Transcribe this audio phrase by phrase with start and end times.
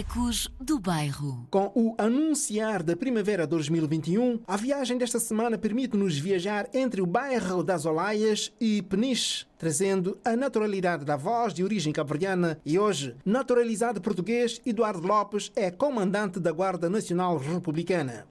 [0.00, 1.46] Ecos do Bairro.
[1.50, 7.62] Com o anunciar da primavera 2021, a viagem desta semana permite-nos viajar entre o bairro
[7.62, 14.00] das Olaias e Peniche, trazendo a naturalidade da voz de origem cabo-verdiana e hoje, naturalizado
[14.00, 18.24] português, Eduardo Lopes é comandante da Guarda Nacional Republicana.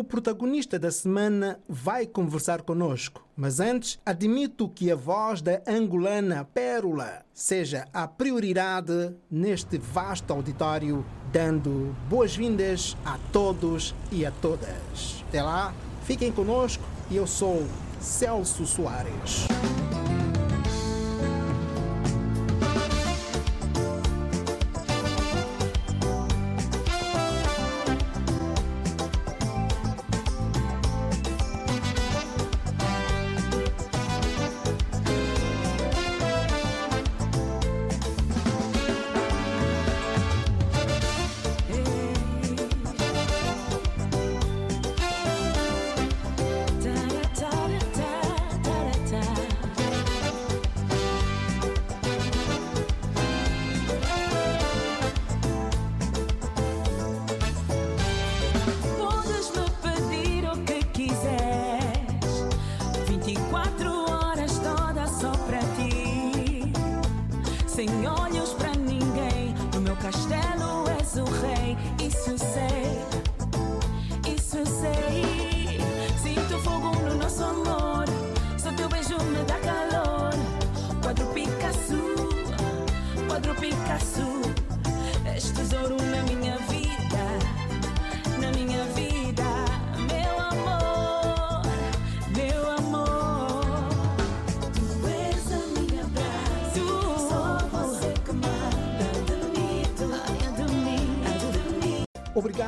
[0.00, 6.42] O protagonista da semana vai conversar conosco, mas antes admito que a voz da angolana
[6.42, 15.22] Pérola seja a prioridade neste vasto auditório, dando boas-vindas a todos e a todas.
[15.28, 15.74] Até lá,
[16.04, 17.66] fiquem conosco e eu sou
[18.00, 19.48] Celso Soares.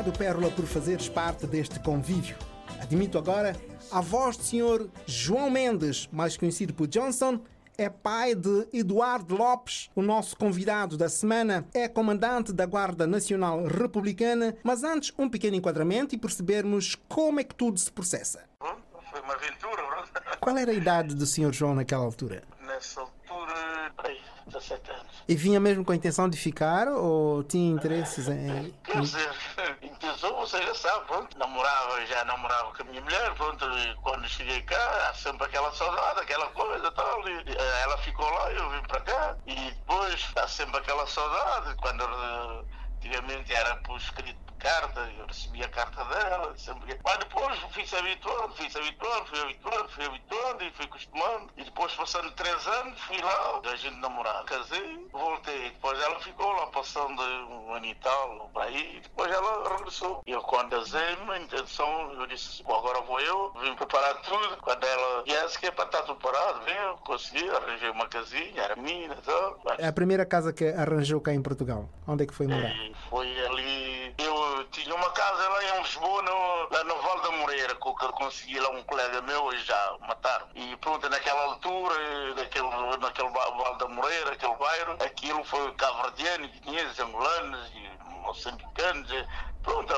[0.02, 2.36] Obrigado, Pérola, por fazeres parte deste convívio.
[2.80, 3.54] Admito agora
[3.92, 4.88] a voz do Sr.
[5.06, 7.40] João Mendes, mais conhecido por Johnson,
[7.78, 13.64] é pai de Eduardo Lopes, o nosso convidado da semana, é comandante da Guarda Nacional
[13.64, 14.56] Republicana.
[14.64, 18.42] Mas antes, um pequeno enquadramento e percebermos como é que tudo se processa.
[18.58, 20.38] Pronto, foi uma aventura, pronto.
[20.40, 21.52] Qual era a idade do Sr.
[21.52, 22.42] João naquela altura?
[22.66, 23.92] Nessa altura,
[24.46, 25.06] 17 anos.
[25.28, 28.72] E vinha mesmo com a intenção de ficar ou tinha interesses em.
[28.84, 29.30] Quer dizer,
[29.82, 31.38] intenção, você já sabe, pronto.
[31.38, 33.64] Namorava, já namorava com a minha mulher, pronto.
[33.64, 37.28] E quando cheguei cá, há sempre aquela saudade, aquela coisa e tal.
[37.28, 39.36] E ela ficou lá, eu vim para cá.
[39.46, 41.74] E depois, há sempre aquela saudade.
[41.76, 42.64] Quando eh,
[42.96, 46.54] antigamente era por escrito carta, eu recebia a carta dela.
[46.56, 46.98] Sempre...
[47.04, 51.50] Mas depois fui-se habituando, fui-se habituando, fui habituando, fui habituando e fui acostumando.
[51.56, 54.44] E depois, passando três anos, fui lá, a gente namorar.
[54.44, 55.70] Casei, voltei.
[55.70, 59.00] Depois ela ficou lá, passando um ano e tal, para aí.
[59.02, 60.22] Depois ela regressou.
[60.26, 64.56] E eu, quando casei-me, a intenção, eu disse, "Bom, agora vou eu, vim preparar tudo.
[64.58, 68.62] Quando ela viesse, que é para estar tudo parado, vim, eu consegui, arranjei uma casinha,
[68.62, 69.60] era minha e tal.
[69.78, 71.88] É a primeira casa que arranjou cá em Portugal.
[72.06, 72.74] Onde é que foi morar?
[72.74, 74.14] E foi ali.
[74.18, 78.12] Eu tinha uma casa lá em Lisboa, no, lá no Val da Moreira, que eu
[78.12, 80.46] consegui lá um colega meu e já mataram.
[80.54, 81.94] E pronto, naquela altura,
[82.34, 82.68] naquele,
[82.98, 87.72] naquele Val da Moreira, aquele bairro, aquilo foi cabo-verdiano, guineenses, angolanos
[88.22, 89.10] moçambicanos.
[89.62, 89.92] Pronto,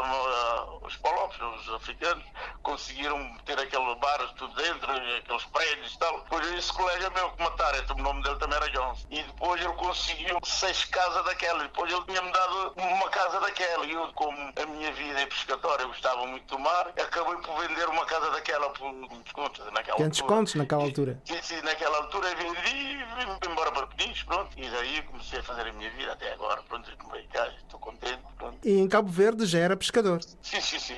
[0.83, 2.25] os palopes, os africanos,
[2.63, 6.21] conseguiram ter aquele bar tudo dentro, aqueles prédios e tal.
[6.21, 9.07] Depois esse colega meu que mataram, então, o nome dele também era Johnson.
[9.11, 11.63] E depois ele conseguiu seis casas daquela.
[11.63, 13.87] Depois ele tinha-me dado uma casa daquela.
[13.87, 17.67] E eu, como a minha vida é pescatória, eu gostava muito do mar, acabei por
[17.67, 18.93] vender uma casa daquela por
[19.23, 20.09] descontos naquela altura.
[20.11, 21.21] descontos naquela altura.
[21.25, 24.51] Sim, sim, naquela altura vendi e vim embora para Peniche, pronto.
[24.57, 26.91] E daí comecei a fazer a minha vida até agora, pronto,
[27.33, 28.59] cá, estou contente, pronto.
[28.63, 30.21] E em Cabo Verde já era pescador.
[30.43, 30.95] Sim, sim, sim,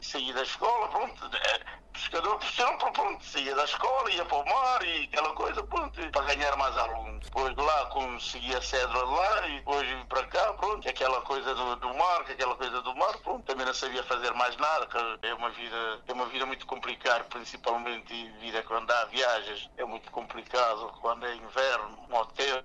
[0.00, 1.60] de sair da escola, pronto, é,
[1.92, 6.34] pescador profissional, pronto, saía da escola, ia para o mar e aquela coisa, pronto, para
[6.34, 7.24] ganhar mais alunos.
[7.24, 11.54] Depois de lá consegui a cédula lá e depois vim para cá, pronto, aquela coisa
[11.54, 14.88] do, do mar, que aquela coisa do mar, pronto, também não sabia fazer mais nada,
[15.22, 20.10] é uma vida, é uma vida muito complicada, principalmente vida quando há viagens, é muito
[20.10, 22.64] complicado, quando é inverno, um hotel,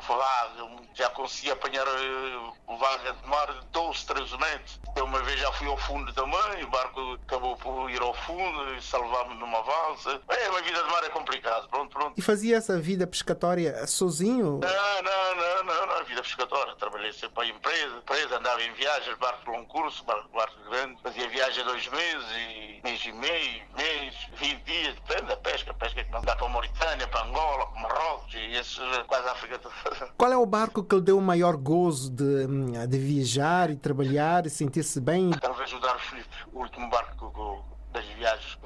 [0.00, 1.86] vaga, já consegui apanhar
[3.00, 4.80] vaga de mar de 12, 13 metros.
[4.94, 8.74] Eu uma vez já fui ao fundo também, o barco acabou por ir ao fundo
[8.74, 10.20] e salvar-me numa valsa.
[10.28, 12.14] É, a vida de mar é complicado, pronto, pronto.
[12.16, 14.60] E fazia essa vida pescatória sozinho?
[14.60, 16.74] Não, não, não, não, não, vida pescatória.
[16.76, 20.70] Trabalhei sempre para a empresa, empresa, andava em viagens, barco de longo curso, barco, barco
[20.70, 25.74] grande, fazia viagem dois meses, e mês e meio, mês, 20 dias, depende da pesca.
[25.74, 29.32] Pesca que não dá para a Mauritânia, para Angola, para Marrocos, e esse, quase a
[29.32, 30.10] África toda.
[30.16, 32.46] Qual é o barco que lhe deu o maior gozo de,
[32.90, 35.30] de viajar e trabalhar e sentir-se bem?
[35.30, 38.58] Talvez o Dar Felipe, o último barco das viagens,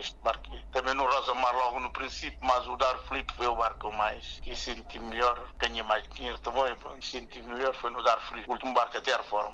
[0.00, 0.50] este barco.
[0.72, 4.40] Também no Rosa Mar logo no princípio, mas o Dar Felipe foi o barco mais
[4.42, 8.72] que senti melhor, ganhei mais dinheiro também, senti melhor foi no Dar Felipe, o último
[8.72, 9.50] barco até a reforma.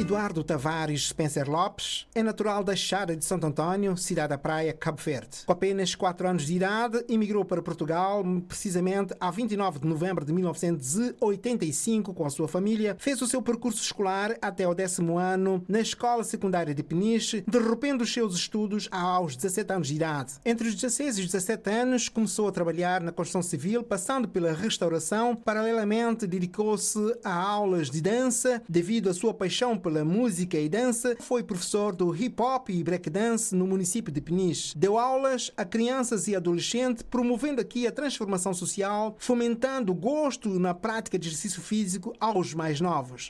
[0.00, 4.98] Eduardo Tavares Spencer Lopes é natural da Chara de Santo António, cidade da praia, Cabo
[4.98, 5.44] Verde.
[5.44, 10.32] Com apenas 4 anos de idade, emigrou para Portugal, precisamente a 29 de novembro de
[10.32, 12.96] 1985, com a sua família.
[12.98, 18.02] Fez o seu percurso escolar até o décimo ano na Escola Secundária de Peniche, derrubando
[18.02, 20.32] os seus estudos aos 17 anos de idade.
[20.46, 24.54] Entre os 16 e os 17 anos, começou a trabalhar na construção civil, passando pela
[24.54, 25.36] restauração.
[25.36, 31.16] Paralelamente, dedicou-se a aulas de dança devido à sua paixão pela música e dança.
[31.18, 34.76] Foi professor do hip hop e breakdance no município de Peniche.
[34.78, 40.72] Deu aulas a crianças e adolescentes, promovendo aqui a transformação social, fomentando o gosto na
[40.72, 43.28] prática de exercício físico aos mais novos.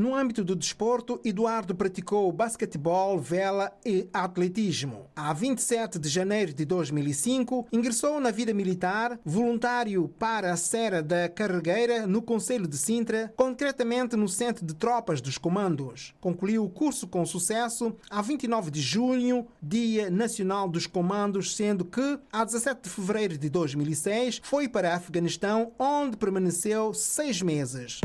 [0.00, 5.10] No âmbito do desporto, Eduardo praticou basquetebol, vela e atletismo.
[5.14, 11.28] A 27 de janeiro de 2005, ingressou na vida militar, voluntário para a Serra da
[11.28, 16.14] Carregueira, no Conselho de Sintra, concretamente no Centro de Tropas dos Comandos.
[16.18, 22.18] Concluiu o curso com sucesso a 29 de junho, Dia Nacional dos Comandos, sendo que,
[22.32, 28.00] a 17 de fevereiro de 2006, foi para Afeganistão, onde permaneceu seis meses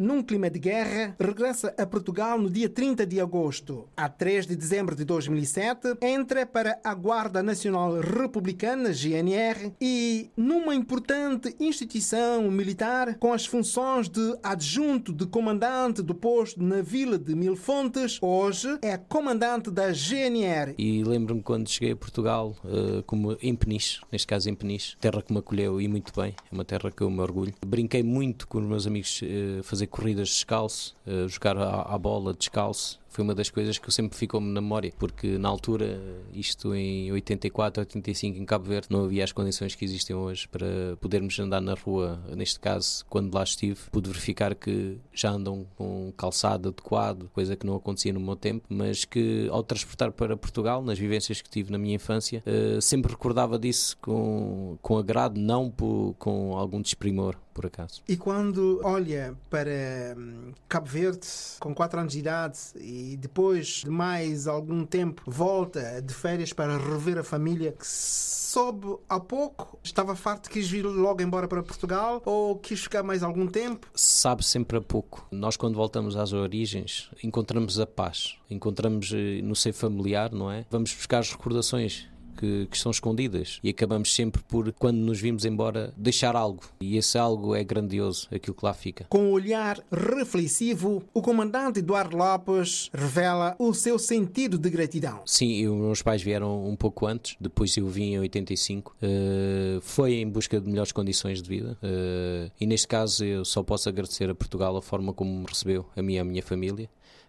[0.00, 3.86] num clima de guerra, regressa a Portugal no dia 30 de agosto.
[3.94, 10.74] A 3 de dezembro de 2007, entra para a Guarda Nacional Republicana, GNR, e numa
[10.74, 17.34] importante instituição militar com as funções de adjunto de comandante do posto na vila de
[17.34, 20.74] Mil Fontes, hoje é comandante da GNR.
[20.78, 25.20] E lembro-me quando cheguei a Portugal, eh, como em Peniche, neste caso em Peniche, terra
[25.20, 27.52] que me acolheu e muito bem, é uma terra que eu me orgulho.
[27.66, 32.32] Brinquei muito com os meus amigos eh, fazer corridas descalço, eh, jogar à, à bola
[32.32, 32.99] descalço.
[33.10, 36.00] Foi uma das coisas que sempre ficou-me na memória, porque na altura,
[36.32, 40.96] isto em 84, 85, em Cabo Verde, não havia as condições que existem hoje para
[41.00, 42.20] podermos andar na rua.
[42.36, 47.66] Neste caso, quando lá estive, pude verificar que já andam com calçado adequado, coisa que
[47.66, 51.72] não acontecia no meu tempo, mas que ao transportar para Portugal, nas vivências que tive
[51.72, 57.36] na minha infância, eh, sempre recordava disso com, com agrado, não por, com algum desprimor,
[57.52, 58.02] por acaso.
[58.08, 61.26] E quando olha para hum, Cabo Verde
[61.58, 66.76] com 4 anos de idade e depois de mais algum tempo volta de férias para
[66.76, 72.20] rever a família, que soube há pouco, estava farto, quis vir logo embora para Portugal
[72.24, 73.86] ou quis ficar mais algum tempo?
[73.94, 75.26] sabe sempre a pouco.
[75.30, 80.64] Nós, quando voltamos às origens, encontramos a paz, encontramos eh, no seio familiar, não é?
[80.70, 82.08] Vamos buscar as recordações.
[82.40, 86.62] Que, que estão escondidas e acabamos sempre por, quando nos vimos embora, deixar algo.
[86.80, 89.04] E esse algo é grandioso, aquilo que lá fica.
[89.10, 95.20] Com um olhar reflexivo, o comandante Eduardo Lopes revela o seu sentido de gratidão.
[95.26, 98.96] Sim, os meus pais vieram um pouco antes, depois eu vim em 85.
[99.02, 101.76] Eh, foi em busca de melhores condições de vida.
[101.82, 105.84] eh, e neste caso eu só posso agradecer a Portugal a forma como me recebeu,
[105.96, 106.88] a mim e a minha família.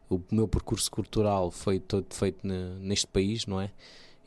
[0.10, 3.72] O meu percurso cultural foi todo feito ne- neste país, não é?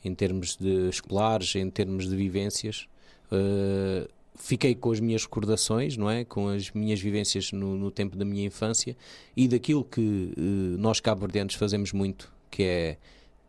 [0.05, 2.87] Em termos de escolares, em termos de vivências.
[3.31, 6.23] Eh, fiquei com as minhas recordações, não é?
[6.23, 8.95] Com as minhas vivências no, no tempo da minha infância
[9.35, 12.97] e daquilo que eh, nós cabo-verdianos fazemos muito, que é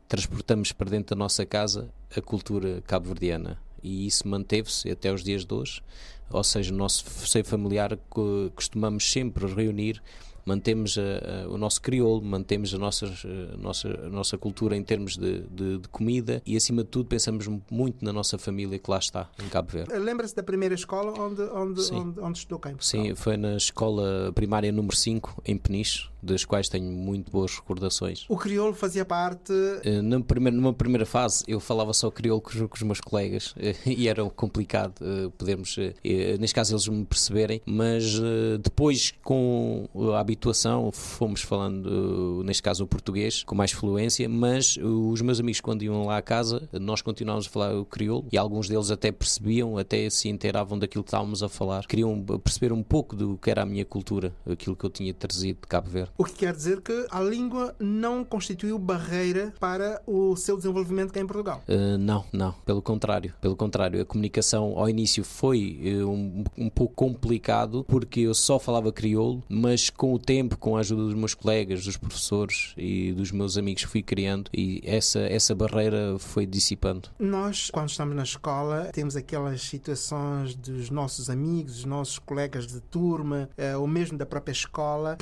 [0.09, 5.45] transportamos para dentro da nossa casa a cultura cabo-verdiana e isso manteve-se até os dias
[5.45, 5.83] de hoje.
[6.31, 10.03] Ou seja, no nosso seio familiar co- costumamos sempre reunir,
[10.47, 15.17] mantemos a- a- o nosso crioulo, mantemos a nossa, a nossa, nossa cultura em termos
[15.17, 18.99] de, de- de comida e, acima de tudo, pensamos muito na nossa família que lá
[18.99, 19.93] está, em Cabo Verde.
[19.99, 23.05] Lembra-se da primeira escola onde, onde, onde, onde estudou cá em Portugal?
[23.07, 28.25] Sim, foi na escola primária número 5, em Peniche, das quais tenho muito boas recordações.
[28.29, 29.53] O crioulo fazia parte
[29.85, 33.01] Eh, Na primeira, numa primeira fase eu falava só crioulo com, os- com os meus
[33.01, 38.59] colegas eh, e era complicado eh, podermos eh, neste caso eles me perceberem, mas uh,
[38.63, 44.77] depois com a habituação fomos falando, uh, neste caso o português, com mais fluência, mas
[44.77, 48.27] uh, os meus amigos quando iam lá à casa, nós continuávamos a falar o crioulo
[48.33, 52.73] e alguns deles até percebiam, até se inteiravam daquilo que estávamos a falar, queriam perceber
[52.73, 55.89] um pouco do que era a minha cultura, aquilo que eu tinha trazido de Cabo
[55.91, 56.11] Verde.
[56.19, 61.21] O que quer dizer que a língua não constituiu barreira para o seu desenvolvimento cá
[61.21, 61.63] em Portugal?
[61.99, 67.85] não, não, pelo contrário, pelo contrário, a comunicação ao início foi um, um pouco complicado
[67.87, 71.85] porque eu só falava crioulo, mas com o tempo, com a ajuda dos meus colegas,
[71.85, 77.09] dos professores e dos meus amigos fui criando e essa, essa barreira foi dissipando.
[77.19, 82.81] Nós, quando estamos na escola, temos aquelas situações dos nossos amigos, dos nossos colegas de
[82.81, 85.17] turma, eh, ou mesmo da própria escola,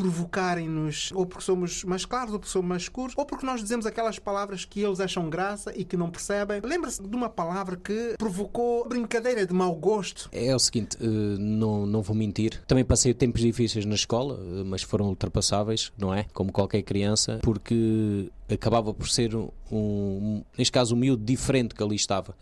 [1.14, 4.18] ou porque somos mais claros, ou porque somos mais escuros, ou porque nós dizemos aquelas
[4.18, 6.60] palavras que eles acham graça e que não percebem.
[6.62, 10.28] Lembra-se de uma palavra que provocou brincadeira de mau gosto?
[10.32, 11.06] É o seguinte, eh,
[11.38, 12.62] não, não vou mentir.
[12.66, 16.26] Também passei tempos difíceis na escola, eh, mas foram ultrapassáveis, não é?
[16.32, 21.82] Como qualquer criança, porque acabava por ser um, um, neste caso um miúdo diferente que
[21.82, 22.34] ali estava,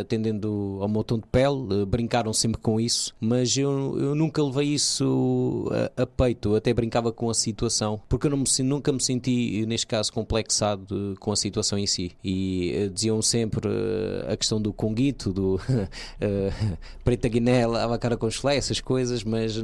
[0.00, 4.68] atendendo ao tom de pele, eh, brincaram sempre com isso, mas eu, eu nunca levei
[4.68, 7.75] isso a, a, peito, até brincava com a situação,
[8.08, 12.12] porque eu não me, nunca me senti, neste caso, complexado com a situação em si.
[12.22, 17.98] E uh, diziam sempre uh, a questão do conguito, do uh, preta guiné, lava a
[17.98, 19.54] cara com os essas coisas, mas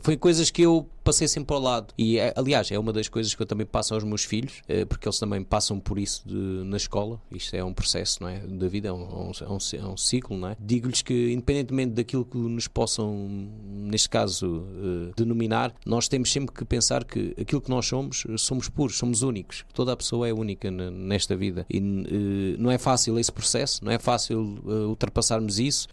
[0.00, 1.94] foi coisas que eu passei sempre ao lado.
[1.96, 5.18] E, aliás, é uma das coisas que eu também passo aos meus filhos, porque eles
[5.18, 7.20] também passam por isso de, na escola.
[7.30, 8.40] Isto é um processo, não é?
[8.40, 10.56] Da vida, é um, é um, é um ciclo, não é?
[10.58, 13.28] Digo-lhes que, independentemente daquilo que nos possam,
[13.64, 18.68] neste caso, uh, denominar, nós temos sempre que pensar que aquilo que nós somos, somos
[18.68, 19.64] puros, somos únicos.
[19.72, 21.64] Toda a pessoa é única nesta vida.
[21.70, 21.82] E uh,
[22.58, 25.86] não é fácil esse processo, não é fácil ultrapassarmos isso,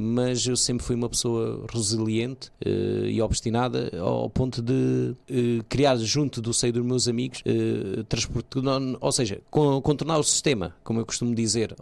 [0.00, 5.14] mas eu sempre fui uma pessoa resiliente e obstinada ao ponto de
[5.68, 7.42] criar junto do seio dos meus amigos
[8.08, 8.46] transporte
[9.00, 11.74] ou seja, contornar o sistema, como eu costumo dizer,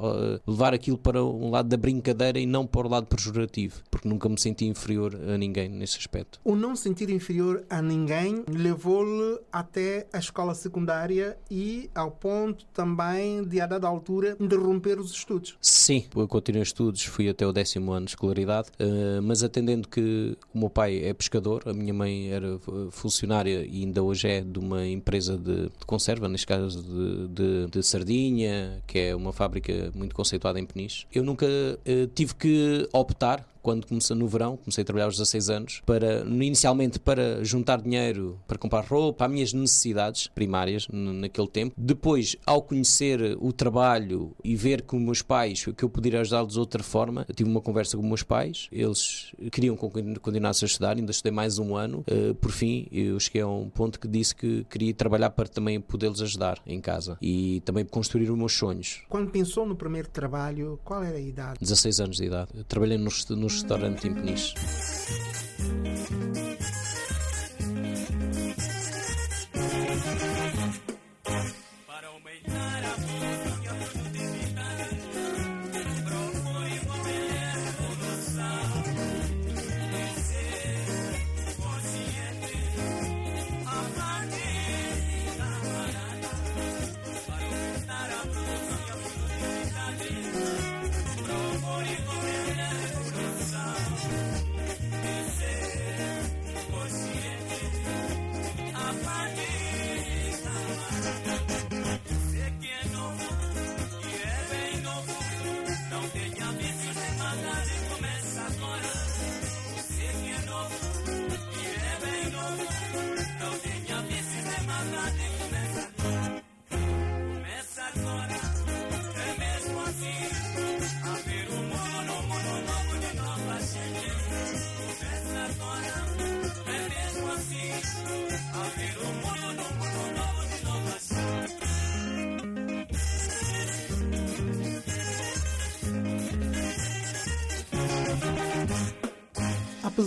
[0.46, 4.28] levar aquilo para um lado da brincadeira e não para o lado pejorativo, porque nunca
[4.28, 6.40] me senti inferior a ninguém nesse aspecto.
[6.44, 13.42] O não sentir inferior a ninguém levou-lhe até a escola secundária e ao ponto também
[13.44, 15.56] de, a dada altura, interromper os estudos.
[15.60, 20.36] Sim, eu continuei estudos, fui até o décimo ano de escolaridade, eh, mas atendendo que
[20.52, 22.58] o meu pai é pescador, a minha mãe era
[22.90, 27.66] funcionária e ainda hoje é de uma empresa de, de conserva, neste caso de, de,
[27.70, 31.06] de, sardinha, que é uma fábrica muito conceituada em Peniche.
[31.12, 35.48] Eu nunca uh, tive que optar quando comecei no verão, comecei a trabalhar aos 16
[35.48, 41.74] anos, para, inicialmente para juntar dinheiro para comprar roupa, as minhas necessidades primárias naquele tempo.
[41.76, 46.52] Depois, ao conhecer o trabalho e ver com os meus pais que eu poderia ajudá-los
[46.52, 50.64] de outra forma, tive uma conversa com os meus pais, eles queriam que eu continuasse
[50.64, 52.04] a estudar, ainda estudei mais um ano.
[52.10, 55.80] Uh, por fim, eu cheguei a um ponto que disse que queria trabalhar para também
[55.80, 59.02] poder-los ajudar em casa e também construir os meus sonhos.
[59.08, 61.58] Quando pensou no primeiro trabalho, qual era a idade?
[61.60, 62.52] 16 anos de idade.
[62.68, 64.54] Trabalhei nos, nos restaurante em.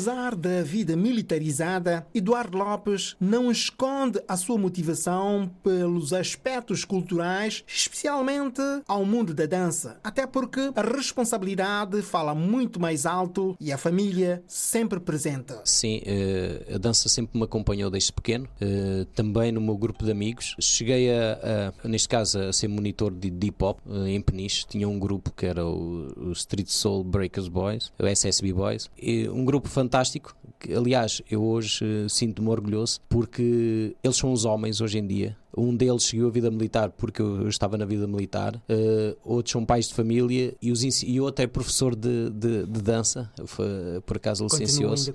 [0.08, 6.37] Apesar da vida militarizada, Eduardo Lopes não esconde a sua motivação pelos aspectos
[6.86, 10.00] culturais, especialmente ao mundo da dança.
[10.04, 15.54] Até porque a responsabilidade fala muito mais alto e a família sempre presente.
[15.64, 20.12] Sim, uh, a dança sempre me acompanhou desde pequeno, uh, também no meu grupo de
[20.12, 20.56] amigos.
[20.60, 24.66] Cheguei a, a neste caso, a ser monitor de deep hop uh, em Peniche.
[24.68, 28.90] Tinha um grupo que era o, Street Soul Breakers Boys, o SSB Boys,
[29.32, 30.36] um grupo fantástico.
[30.60, 35.76] Que, aliás, eu hoje sinto-me orgulhoso porque eles são os homens hoje em dia um
[35.76, 39.88] deles seguiu a vida militar porque eu estava na vida militar, uh, outros são pais
[39.88, 43.66] de família e, os, e outro é professor de, de, de dança, foi,
[44.06, 45.12] por acaso licenciou-se.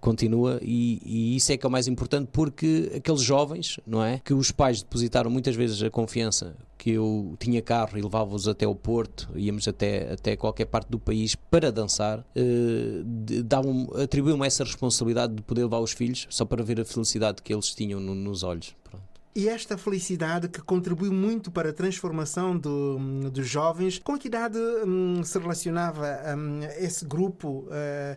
[0.00, 4.20] Continua e, e, isso é que é o mais importante porque aqueles jovens, não é?
[4.24, 8.66] Que os pais depositaram muitas vezes a confiança que eu tinha carro e levava-os até
[8.66, 15.32] o Porto, íamos até, até qualquer parte do país para dançar, uh, atribuíam-me essa responsabilidade
[15.32, 18.42] de poder levar os filhos só para ver a felicidade que eles tinham no, nos
[18.42, 18.74] olhos.
[19.34, 24.58] E esta felicidade que contribuiu muito para a transformação do, dos jovens, com que idade
[24.58, 27.66] hum, se relacionava hum, esse grupo?
[27.68, 28.16] Uh,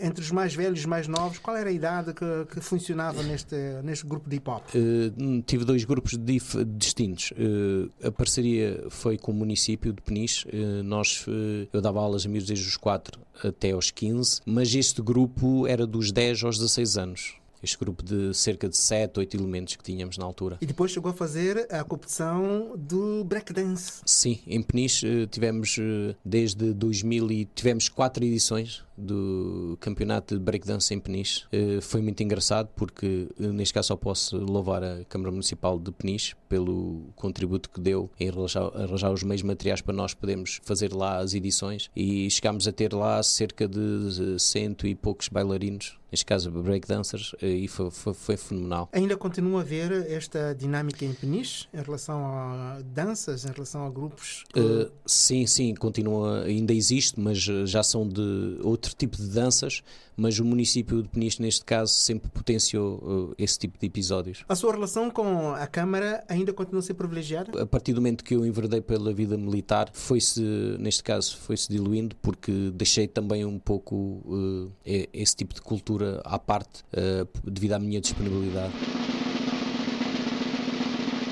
[0.00, 3.22] entre os mais velhos e os mais novos, qual era a idade que, que funcionava
[3.22, 4.64] neste, neste grupo de hip hop?
[4.74, 7.32] Uh, tive dois grupos dif, distintos.
[7.32, 10.48] Uh, a parceria foi com o município de Peniche.
[10.82, 11.26] Nós,
[11.70, 15.86] eu dava aulas a miúdos desde os 4 até aos 15, mas este grupo era
[15.86, 20.18] dos 10 aos 16 anos este grupo de cerca de 7, 8 elementos que tínhamos
[20.18, 20.58] na altura.
[20.60, 24.00] E depois chegou a fazer a competição do breakdance.
[24.04, 30.40] Sim, em Peniche eh, tivemos eh, desde 2000 e tivemos quatro edições do campeonato de
[30.42, 31.44] breakdance em Peniche.
[31.52, 36.34] Eh, foi muito engraçado porque, neste caso, só posso louvar a Câmara Municipal de Peniche
[36.48, 41.18] pelo contributo que deu em arranjar, arranjar os meios materiais para nós podermos fazer lá
[41.18, 46.50] as edições e chegámos a ter lá cerca de cento e poucos bailarinos neste caso
[46.50, 48.88] breakdancers, e foi, foi, foi, fenomenal.
[48.92, 53.90] Ainda continua a ver esta dinâmica em Peniche em relação a danças, em relação a
[53.90, 54.44] grupos?
[54.52, 54.60] Que...
[54.60, 59.82] Uh, sim, sim, continua, ainda existe, mas já são de outro tipo de danças
[60.16, 64.44] mas o município de Peniche, neste caso, sempre potenciou uh, esse tipo de episódios.
[64.48, 67.62] A sua relação com a Câmara ainda continua a ser privilegiada?
[67.62, 70.40] A partir do momento que eu enverdei pela vida militar, foi-se,
[70.80, 74.72] neste caso, foi-se diluindo, porque deixei também um pouco uh,
[75.12, 78.72] esse tipo de cultura à parte, uh, devido à minha disponibilidade.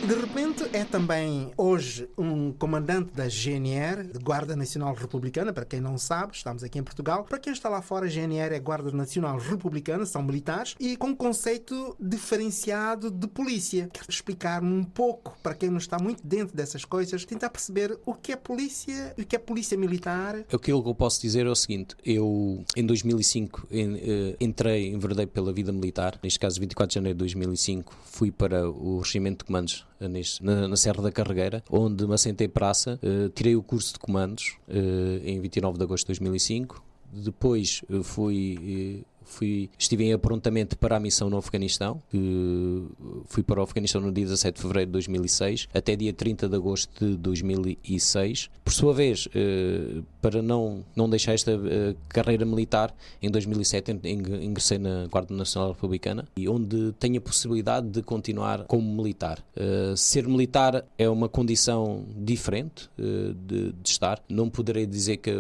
[0.07, 5.97] De repente é também hoje um comandante da GNR, Guarda Nacional Republicana, para quem não
[5.97, 7.25] sabe, estamos aqui em Portugal.
[7.25, 11.07] Para quem está lá fora, a GNR é Guarda Nacional Republicana, são militares, e com
[11.07, 13.89] um conceito diferenciado de polícia.
[13.95, 18.13] Quero explicar-me um pouco, para quem não está muito dentro dessas coisas, tentar perceber o
[18.13, 20.37] que é polícia e o que é polícia militar.
[20.53, 25.51] Aquilo que eu posso dizer é o seguinte, eu em 2005 eh, entrei, enverdei pela
[25.51, 29.87] vida militar, neste caso 24 de janeiro de 2005, fui para o Regimento de Comandos
[30.09, 34.57] na, na, Serra da Carregueira, onde me assentei praça, uh, tirei o curso de comandos
[34.69, 36.83] uh, em 29 de agosto de 2005.
[37.13, 42.85] Depois uh, fui fui, estive em aprontamento para a missão no Afeganistão, que
[43.27, 46.57] fui para o Afeganistão no dia 17 de fevereiro de 2006 até dia 30 de
[46.57, 48.51] agosto de 2006.
[48.65, 54.79] Por sua vez, eh, para não, não deixar esta eh, carreira militar, em 2007 ingressei
[54.79, 59.45] na Guarda Nacional Republicana e onde tenho a possibilidade de continuar como militar.
[59.57, 64.23] Eh, ser militar é uma condição diferente de, de estar.
[64.29, 65.31] Não poderei dizer que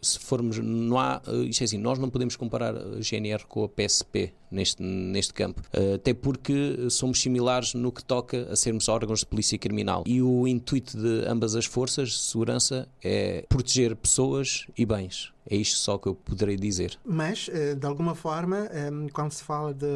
[0.00, 3.68] se formos, não há, isto é assim, nós não podemos comparar a GNR com a
[3.68, 9.20] PSP neste, neste campo, eh, até porque somos similares no que toca a sermos órgãos
[9.20, 10.04] de polícia criminal.
[10.06, 15.32] E o intuito de ambas as forças de segurança é proteger pessoas e bens.
[15.46, 16.98] É isto só que eu poderei dizer.
[17.04, 19.86] Mas, eh, de alguma forma, eh, quando se fala de,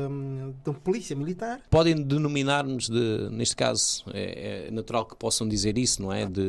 [0.65, 1.63] de polícia militar.
[1.71, 6.27] Podem denominar-nos, de, neste caso, é, é, natural que possam dizer isso, não é?
[6.27, 6.43] De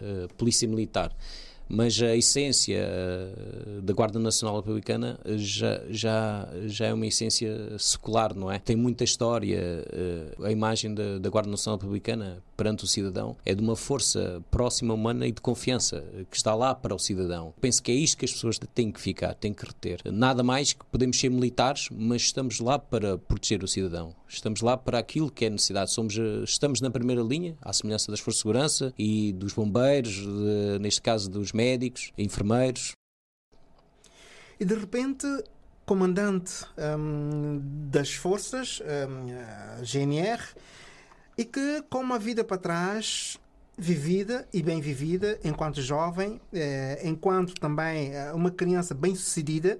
[0.00, 1.14] uh, polícia militar
[1.68, 8.34] mas a essência eh, da Guarda Nacional Republicana já, já, já é uma essência secular,
[8.34, 8.58] não é?
[8.58, 9.58] Tem muita história.
[9.92, 14.42] Eh, a imagem da, da Guarda Nacional Republicana perante o cidadão é de uma força
[14.50, 17.52] próxima, humana e de confiança que está lá para o cidadão.
[17.60, 20.00] Penso que é isto que as pessoas têm que ficar, têm que reter.
[20.12, 24.14] Nada mais que podemos ser militares, mas estamos lá para proteger o cidadão.
[24.34, 25.90] Estamos lá para aquilo que é necessidade.
[25.92, 30.14] Somos, eh, estamos na primeira linha, à semelhança das forças de segurança e dos bombeiros,
[30.14, 32.92] de, neste caso dos médicos, enfermeiros.
[34.58, 35.26] E de repente,
[35.86, 36.64] comandante
[36.98, 40.42] hum, das forças, hum, GNR,
[41.36, 43.38] e que com uma vida para trás
[43.76, 49.78] vivida e bem vivida enquanto jovem, eh, enquanto também eh, uma criança bem sucedida,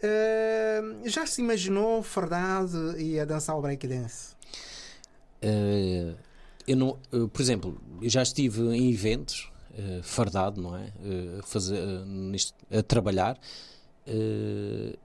[0.00, 4.34] Eh, já se imaginou fardado e a dançar o breakdance?
[5.42, 6.14] Eh,
[6.66, 10.92] eu não, eh, por exemplo, eu já estive em eventos eh, fardado, não é?
[11.38, 13.38] A, fazer, nisto- a trabalhar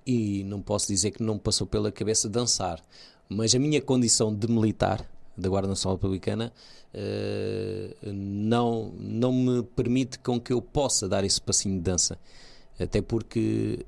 [0.07, 2.81] e não posso dizer que não passou pela cabeça dançar,
[3.27, 6.53] mas a minha condição de militar da Guarda Nacional Republicana
[8.01, 12.17] não, não me permite com que eu possa dar esse passinho de dança.
[12.79, 13.85] Até porque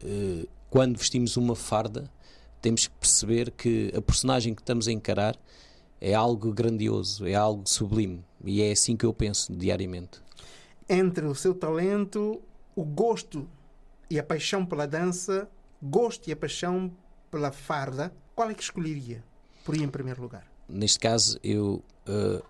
[0.75, 2.11] quando vestimos uma farda
[2.61, 5.37] temos que perceber que a personagem que estamos a encarar
[6.01, 10.21] é algo grandioso, é algo sublime e é assim que eu penso diariamente.
[10.89, 12.41] Entre o seu talento,
[12.75, 13.47] o gosto
[14.09, 15.49] e a paixão pela dança,
[15.81, 16.91] gosto e a paixão
[17.31, 19.23] pela farda, qual é que escolheria?
[19.63, 20.45] Por aí em primeiro lugar.
[20.67, 22.43] Neste caso, eu, eh,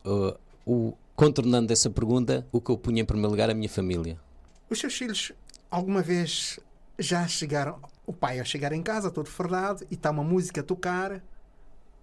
[0.66, 4.20] o, contornando essa pergunta, o que eu punha em primeiro lugar é a minha família.
[4.68, 5.32] Os seus filhos
[5.70, 6.60] alguma vez
[6.98, 10.64] já chegaram, o pai a chegar em casa todo fardado e está uma música a
[10.64, 11.24] tocar,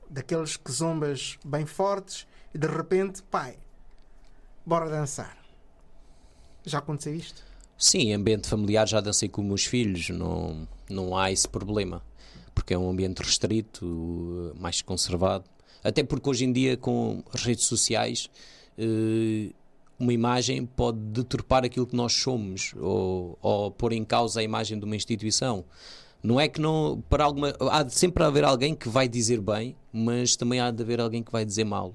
[0.08, 3.56] daqueles que zombas bem fortes, e de repente, pai,
[4.64, 5.36] bora dançar.
[6.64, 7.42] Já aconteceu isto?
[7.78, 12.02] Sim, em ambiente familiar já dancei com meus filhos, não, não há esse problema,
[12.54, 15.44] porque é um ambiente restrito, mais conservado.
[15.82, 18.30] Até porque hoje em dia, com as redes sociais,
[18.78, 19.52] eh,
[20.02, 24.78] uma imagem pode deturpar aquilo que nós somos ou, ou pôr em causa a imagem
[24.78, 25.64] de uma instituição.
[26.22, 27.02] Não é que não.
[27.08, 30.82] Para alguma, há de sempre haver alguém que vai dizer bem, mas também há de
[30.82, 31.94] haver alguém que vai dizer mal.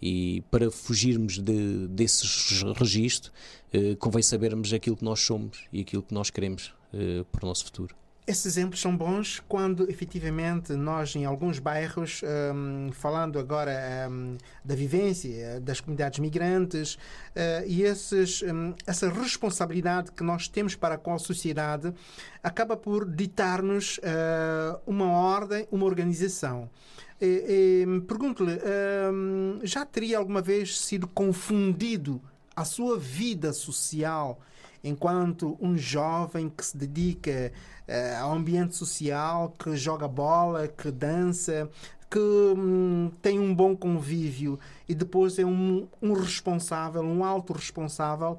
[0.00, 2.24] E para fugirmos de, desse
[2.74, 3.30] registro,
[3.72, 7.48] eh, convém sabermos aquilo que nós somos e aquilo que nós queremos eh, para o
[7.48, 7.99] nosso futuro.
[8.30, 12.22] Esses exemplos são bons quando efetivamente nós, em alguns bairros,
[12.54, 13.72] hum, falando agora
[14.08, 16.96] hum, da vivência das comunidades migrantes
[17.34, 21.92] eh, e esses, hum, essa responsabilidade que nós temos para com a sociedade,
[22.40, 26.70] acaba por ditar-nos eh, uma ordem, uma organização.
[28.06, 28.60] Pergunto-lhe,
[29.12, 32.22] hum, já teria alguma vez sido confundido
[32.54, 34.40] a sua vida social
[34.82, 37.52] enquanto um jovem que se dedica
[37.86, 41.68] eh, ao ambiente social, que joga bola, que dança,
[42.10, 48.38] que hum, tem um bom convívio e depois é um, um responsável, um alto responsável.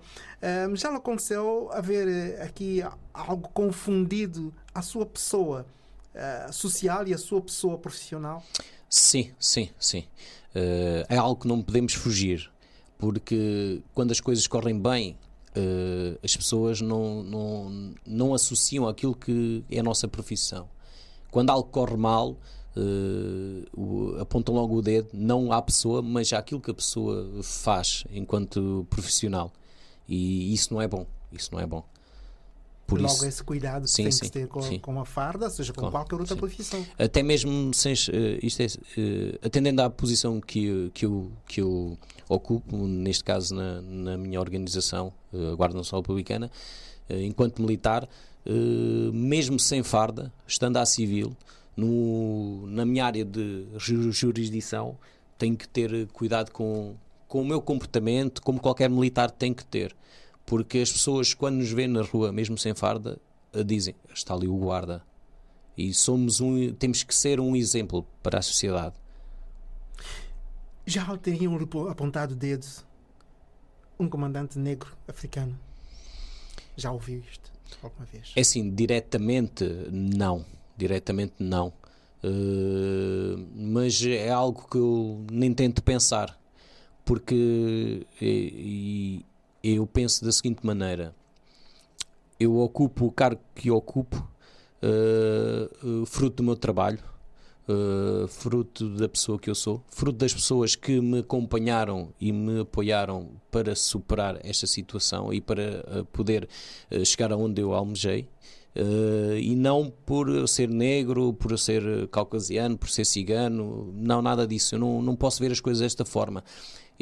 [0.69, 5.65] Hum, já lhe aconteceu haver eh, aqui algo confundido a sua pessoa
[6.13, 8.43] eh, social e a sua pessoa profissional?
[8.89, 10.03] Sim, sim, sim.
[10.53, 12.51] Eh, é algo que não podemos fugir,
[12.97, 15.17] porque quando as coisas correm bem,
[15.55, 20.67] eh, as pessoas não, não, não associam aquilo que é a nossa profissão.
[21.29, 22.35] Quando algo corre mal,
[22.75, 28.03] eh, o- apontam logo o dedo, não à pessoa, mas àquilo que a pessoa faz
[28.11, 29.51] enquanto profissional.
[30.07, 31.05] E isso não é bom.
[31.31, 31.83] Isso não é bom.
[32.91, 34.79] Por Logo isso, esse cuidado que Sim, tem que ter com, sim.
[34.79, 36.85] com a farda, seja com qualquer outra profissão.
[36.99, 38.65] até mesmo sem eh, isto é,
[38.97, 44.39] eh, atendendo à posição que, que, eu, que eu ocupo, neste caso na, na minha
[44.41, 46.51] organização, eh, a Guarda Nacional Republicana,
[47.09, 48.07] enquanto militar,
[49.13, 51.35] mesmo sem farda, estando à civil,
[51.75, 54.97] no, na minha área de ju- jurisdição,
[55.37, 56.93] tenho que ter cuidado com,
[57.27, 59.95] com o meu comportamento, como qualquer militar tem que ter.
[60.45, 63.19] Porque as pessoas, quando nos vêem na rua, mesmo sem farda,
[63.53, 65.03] eh, dizem: está ali o guarda.
[65.77, 68.95] E somos um, temos que ser um exemplo para a sociedade.
[70.85, 71.55] Já teriam
[71.89, 72.65] apontado o dedo
[73.99, 75.57] um comandante negro africano?
[76.75, 77.51] Já ouviu isto
[77.83, 78.31] alguma vez?
[78.35, 80.45] É assim, diretamente não.
[80.75, 81.71] Diretamente não.
[82.23, 86.39] Eh, mas é algo que eu nem tento pensar.
[87.05, 89.25] Porque e- e
[89.63, 91.15] eu penso da seguinte maneira:
[92.39, 94.27] eu ocupo o cargo que ocupo
[94.81, 95.69] eh,
[96.05, 96.99] fruto do meu trabalho,
[97.69, 102.61] eh, fruto da pessoa que eu sou, fruto das pessoas que me acompanharam e me
[102.61, 106.49] apoiaram para superar esta situação e para poder
[107.05, 108.27] chegar aonde eu almejei.
[108.73, 114.21] Eh, e não por eu ser negro, por eu ser caucasiano, por ser cigano, não,
[114.21, 114.75] nada disso.
[114.75, 116.43] Eu não, não posso ver as coisas desta forma.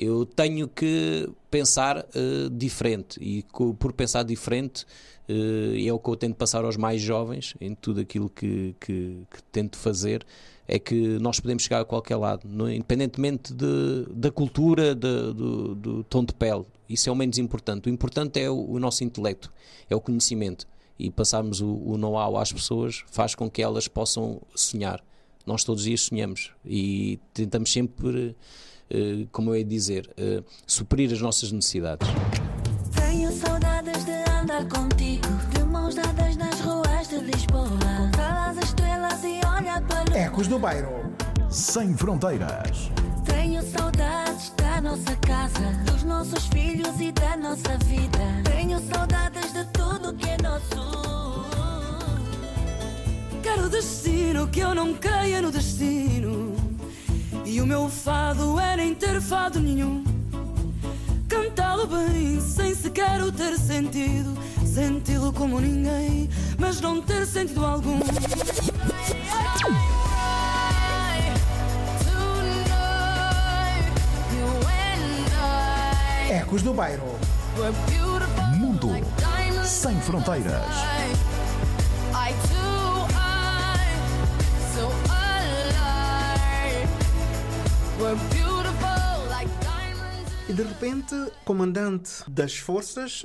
[0.02, 3.44] Eu tenho que pensar eh, diferente e
[3.78, 4.86] por pensar diferente
[5.28, 9.24] eh, é o que eu tento passar aos mais jovens em tudo aquilo que, que,
[9.30, 10.26] que tento fazer
[10.66, 16.04] é que nós podemos chegar a qualquer lado, independentemente de, da cultura, de- do, do
[16.04, 16.64] tom de pele.
[16.88, 17.90] Isso é o menos importante.
[17.90, 19.52] O importante é o, o nosso intelecto,
[19.90, 20.68] é o conhecimento.
[20.98, 25.04] E passarmos o, o know-how às pessoas faz com que elas possam sonhar.
[25.44, 28.36] Nós todos os dias sonhamos e tentamos sempre,
[29.32, 32.08] como eu ia dizer, eh, suprir as nossas necessidades.
[32.96, 37.68] Tenho saudades de andar contigo, de mãos dadas nas ruas de Lisboa.
[37.70, 38.60] Com velas
[40.20, 41.14] Ecos do Bairro.
[41.50, 42.92] Sem fronteiras.
[43.26, 48.20] Tenho saudades da nossa casa, dos nossos filhos e da nossa vida.
[48.44, 51.46] Tenho saudades de tudo que é nosso.
[53.42, 56.59] Quero destino que eu não creia no destino.
[57.50, 60.04] E o meu fado é nem ter fado nenhum.
[61.28, 64.38] Cantá-lo bem, sem sequer o ter sentido.
[64.64, 68.02] Senti-lo como ninguém, mas não ter sentido algum.
[76.30, 77.20] Ecos do Bairro.
[78.60, 78.90] Mundo
[79.66, 80.66] sem fronteiras.
[90.48, 91.14] E de repente,
[91.46, 93.24] comandante das forças,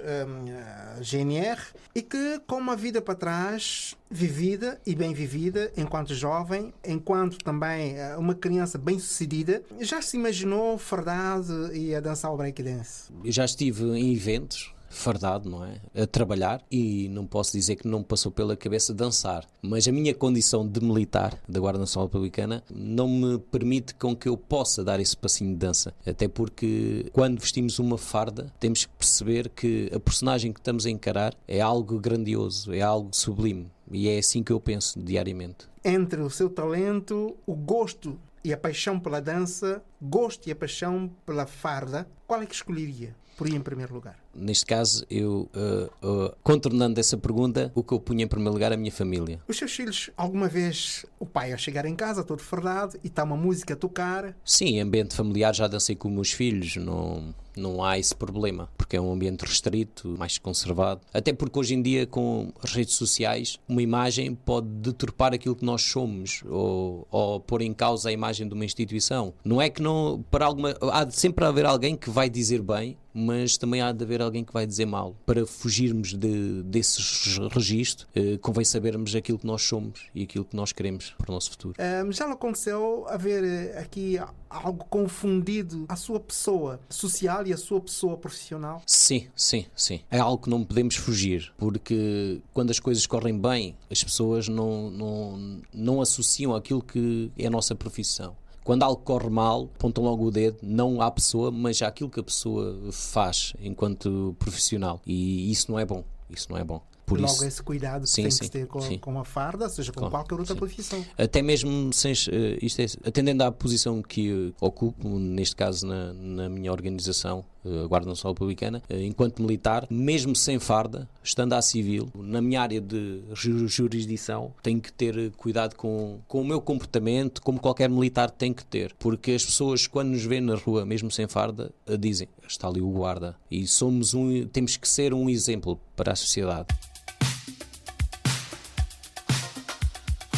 [0.98, 1.58] a GNR,
[1.94, 7.96] e que com uma vida para trás, vivida e bem vivida, enquanto jovem, enquanto também
[7.96, 13.10] eh, uma criança bem sucedida, já se imaginou fardado e a dançar o breakdance?
[13.24, 15.80] Eu já estive em eventos fardado, não é?
[15.94, 20.14] A trabalhar e não posso dizer que não passou pela cabeça dançar, mas a minha
[20.14, 25.00] condição de militar da Guarda Nacional Republicana não me permite com que eu possa dar
[25.00, 30.00] esse passinho de dança, até porque quando vestimos uma farda temos que perceber que a
[30.00, 34.52] personagem que estamos a encarar é algo grandioso, é algo sublime e é assim que
[34.52, 35.68] eu penso diariamente.
[35.84, 41.10] Entre o seu talento, o gosto e a paixão pela dança, gosto e a paixão
[41.24, 44.23] pela farda, qual é que escolheria por ir em primeiro lugar?
[44.36, 48.72] Neste caso, eu, uh, uh, contornando essa pergunta, o que eu punha em primeiro lugar
[48.72, 49.40] é a minha família.
[49.48, 53.24] Os seus filhos, alguma vez, o pai a chegar em casa todo fardado e está
[53.24, 57.82] uma música a tocar, Sim, ambiente familiar já dancei com os meus filhos, não, não
[57.82, 61.00] há esse problema, porque é um ambiente restrito, mais conservado.
[61.12, 65.64] Até porque hoje em dia, com as redes sociais, uma imagem pode deturpar aquilo que
[65.64, 69.32] nós somos ou, ou pôr em causa a imagem de uma instituição.
[69.44, 70.24] Não é que não.
[70.30, 74.02] Para alguma, há de sempre haver alguém que vai dizer bem, mas também há de
[74.02, 75.14] haver alguém que vai dizer mal.
[75.26, 80.56] Para fugirmos de, desses registros, eh, convém sabermos aquilo que nós somos e aquilo que
[80.56, 81.74] nós queremos para o nosso futuro.
[81.78, 87.56] Hum, já lhe aconteceu haver eh, aqui algo confundido a sua pessoa social e a
[87.56, 88.82] sua pessoa profissional?
[88.86, 90.00] Sim, sim, sim.
[90.10, 94.90] É algo que não podemos fugir, porque quando as coisas correm bem, as pessoas não,
[94.90, 98.36] não, não associam aquilo que é a nossa profissão.
[98.64, 102.22] Quando algo corre mal, apontam logo o dedo, não à pessoa, mas àquilo que a
[102.24, 105.00] pessoa faz enquanto profissional.
[105.06, 106.02] E isso não é bom.
[106.30, 106.80] Isso não é bom.
[107.04, 108.98] Por Logo isso, esse cuidado que Sim, tem sim, que ter com, sim.
[108.98, 110.58] com a farda, seja com Claro, qualquer outra sim.
[110.58, 111.04] profissão.
[111.18, 116.14] até mesmo sem, eh, isto é, atendendo à posição que eh, ocupo, neste caso na,
[116.14, 121.62] na minha organização, a Guarda Nacional Republicana, eh, enquanto militar, mesmo sem farda, estando à
[121.62, 126.44] civil, na minha área de ju- jurisdição, tenho que ter eh, cuidado com, com o
[126.44, 130.54] meu comportamento, como qualquer militar tem que ter, porque as pessoas, quando nos vêem na
[130.56, 133.36] rua, mesmo sem farda, eh, dizem: está ali o guarda.
[133.50, 136.68] E somos um, temos que ser um exemplo para a sociedade.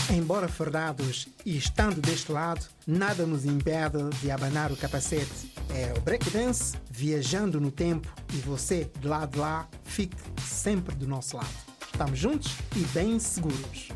[0.08, 5.55] Embora fardados e estando deste lado, nada nos impede de abanar o capacete.
[5.74, 11.06] É o breakdance viajando no tempo e você, de lado de lá, fique sempre do
[11.06, 11.48] nosso lado.
[11.92, 13.90] Estamos juntos e bem seguros.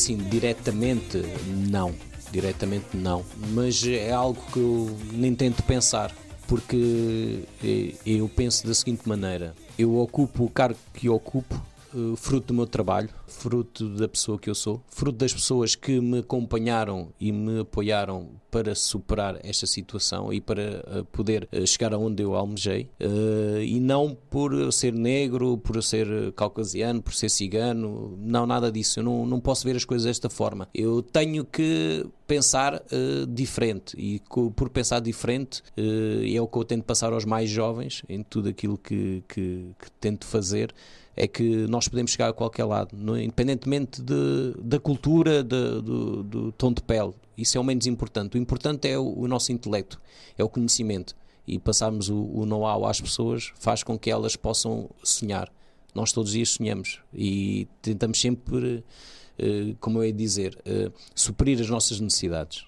[0.00, 1.22] Assim, diretamente
[1.68, 1.94] não.
[2.32, 3.24] Diretamente não.
[3.52, 6.14] Mas é algo que eu nem tento pensar.
[6.48, 11.60] Porque eh, eu penso da seguinte maneira: eu ocupo o cargo que ocupo
[11.94, 16.00] eh, fruto do meu trabalho, fruto da pessoa que eu sou, fruto das pessoas que
[16.00, 21.92] me acompanharam e me apoiaram para superar esta situação e para eh, poder eh, chegar
[21.94, 22.88] aonde eu almejei,
[23.62, 28.70] e não por eu ser negro, por eu ser caucasiano, por ser cigano, não, nada
[28.70, 29.00] disso.
[29.00, 30.68] Eu não, não posso ver as coisas desta forma.
[30.74, 34.22] Eu tenho que pensar uh, diferente e
[34.54, 38.48] por pensar diferente uh, é o que eu tento passar aos mais jovens em tudo
[38.48, 40.72] aquilo que, que, que tento fazer
[41.16, 46.52] é que nós podemos chegar a qualquer lado, independentemente de, da cultura, de, do, do,
[46.52, 47.12] tom de pele.
[47.36, 48.36] Isso é o menos importante.
[48.36, 50.00] O importante é o, o nosso intelecto,
[50.38, 51.16] é o conhecimento.
[51.46, 55.52] E passarmos o, o know-how às pessoas faz com que elas possam sonhar.
[55.94, 58.84] Nós todos os dias sonhamos e tentamos sempre,
[59.38, 62.64] eh, como eu ia dizer, eh, suprir as nossas necessidades.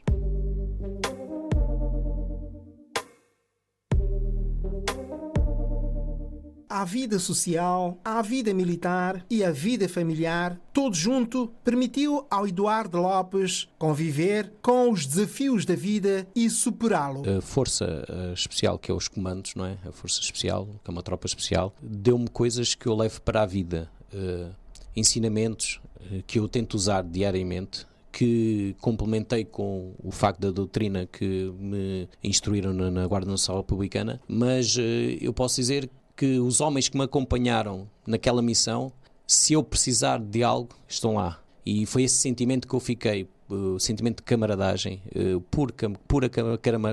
[6.84, 13.68] Vida social, a vida militar e a vida familiar, tudo junto, permitiu ao Eduardo Lopes
[13.78, 17.22] conviver com os desafios da vida e superá-lo.
[17.28, 19.76] A força eh, especial, que é os comandos, não é?
[19.86, 23.46] A força especial, que é uma tropa especial, deu-me coisas que eu levo para a
[23.46, 24.54] vida, uh,
[24.94, 25.80] ensinamentos
[26.10, 32.06] uh, que eu tento usar diariamente que complementei com o facto da doutrina que me
[32.22, 34.76] instruíram na, Guarda Nacional Republicana, mas
[35.18, 35.88] eu posso dizer
[36.22, 38.92] que os homens que me acompanharam naquela missão,
[39.26, 41.42] se eu precisar de algo, estão lá.
[41.66, 45.74] E foi esse sentimento que eu fiquei, o sentimento de camaradagem, eh, pura,
[46.06, 46.30] pura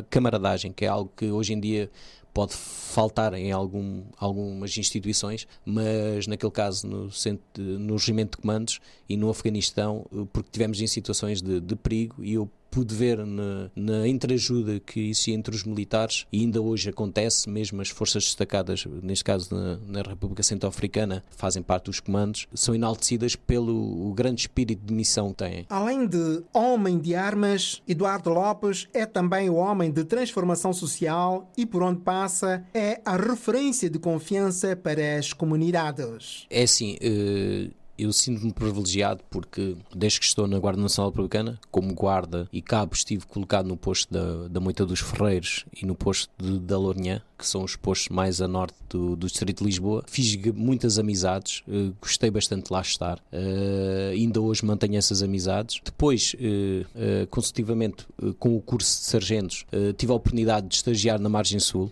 [0.09, 1.91] camaradagem, que é algo que hoje em dia
[2.33, 8.79] pode faltar em algum, algumas instituições, mas naquele caso no, centro, no regimento de comandos
[9.07, 13.25] e no Afeganistão, eh, porque tivemos em situações de, de perigo e eu pude ver
[13.25, 18.23] na, na entreajuda que existia entre os militares e ainda hoje acontece, mesmo as forças
[18.23, 24.41] destacadas, neste caso na, na República Centro-Africana, fazem parte dos comandos, são enaltecidas pelo grande
[24.41, 25.65] espírito de missão que têm.
[25.69, 31.65] Além de homem de armas, Eduardo Lopes é também o homem de transformação social e
[31.65, 36.45] por onde passa é a referência de confiança para as comunidades.
[36.49, 41.93] É assim, uh eu sinto-me privilegiado porque, desde que estou na Guarda Nacional Republicana, como
[41.93, 46.29] guarda e cabo, estive colocado no posto da, da Moita dos Ferreiros e no posto
[46.37, 50.03] de, da Lourinhã, que são os postos mais a norte do, do Distrito de Lisboa.
[50.07, 53.17] Fiz muitas amizades, uh, gostei bastante de lá estar.
[53.31, 55.81] Uh, ainda hoje mantenho essas amizades.
[55.83, 58.05] Depois, uh, consecutivamente,
[58.37, 59.65] com o curso de sargentos,
[59.97, 61.91] tive a oportunidade de estagiar na Margem Sul,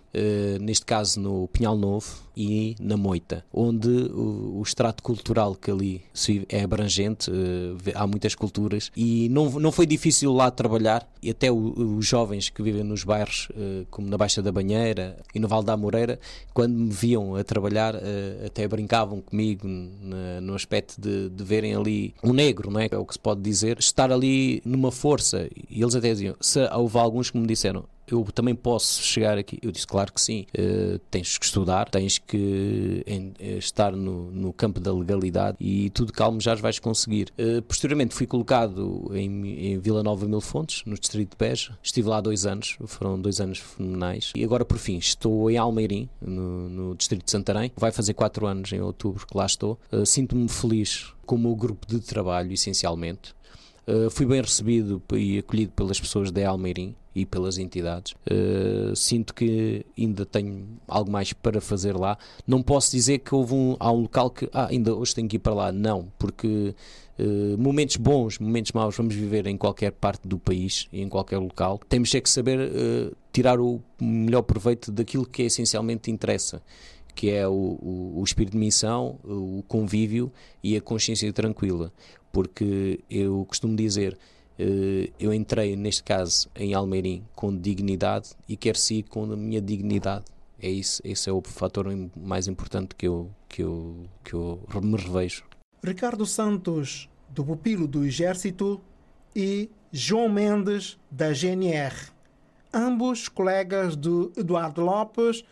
[0.60, 6.04] neste caso no Pinhal Novo e na Moita, onde o, o extrato cultural que ali
[6.48, 7.32] é abrangente,
[7.96, 11.08] há muitas culturas e não, não foi difícil lá trabalhar.
[11.22, 13.50] E até os jovens que vivem nos bairros,
[13.90, 16.20] como na Baixa da Banheira e no Val da Moreira,
[16.54, 19.68] quando me viam a trabalhar, uh, até brincavam comigo
[20.42, 22.88] no aspecto de, de, verem ali um negro, não é?
[22.92, 25.50] é o que se pode dizer, estar ali numa força.
[25.70, 29.60] E eles até diziam: se houve alguns que me disseram, eu também posso chegar aqui?
[29.62, 30.46] Eu disse, claro que sim.
[30.58, 35.90] Uh, tens que estudar, tens que em, eh, estar no, no, campo da legalidade e
[35.90, 37.34] tudo calmo já vais conseguir.
[37.38, 41.78] Uh, posteriormente fui colocado em, em, Vila Nova Mil Fontes, no distrito de Beja.
[41.84, 44.32] Estive lá dois anos, foram dois anos fenomenais.
[44.36, 47.72] E agora, por fim, estou em Almeirim, no, no distrito de Santarém.
[47.76, 49.78] Vai fazer quatro anos em outubro que lá estou.
[49.92, 53.36] Uh, Sinto-me feliz com o grupo de trabalho, essencialmente.
[53.88, 58.14] Uh, fui bem recebido e acolhido pelas pessoas de Almeirim e pelas entidades.
[58.30, 62.18] Uh, sinto que ainda tenho algo mais para fazer lá.
[62.46, 65.38] Não posso dizer que houve um, há um local que ah, ainda hoje tenho que
[65.38, 65.72] ir para lá.
[65.72, 66.76] Não, porque
[67.18, 71.38] uh, momentos bons, momentos maus vamos viver em qualquer parte do país e em qualquer
[71.38, 71.80] local.
[71.88, 72.70] Temos é que saber
[73.32, 76.62] tirar o melhor proveito daquilo que essencialmente interessa
[77.16, 80.32] que é o, o, o, espírito de missão, o convívio
[80.64, 81.92] e a consciência tranquila
[82.32, 84.18] porque eu costumo dizer,
[84.60, 89.62] uh, eu entrei neste caso em Almeirim com dignidade e quero seguir com a minha
[89.62, 90.26] dignidade.
[90.60, 94.98] É isso, esse é o fator mais importante que eu, que eu, que eu me
[94.98, 95.44] revejo.
[95.84, 98.82] Ricardo Santos, do Pupilo do Exército,
[99.36, 101.96] e João Mendes, da GNR.
[102.74, 105.44] Ambos colegas de Eduardo Lopes,